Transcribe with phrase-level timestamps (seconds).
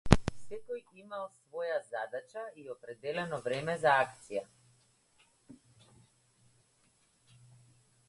[0.43, 4.45] Секој имал своја задача и определено време за акција.